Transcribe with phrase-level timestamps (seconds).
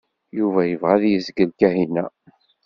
[0.37, 2.05] Yuba yebɣa ad yezgel Kahina.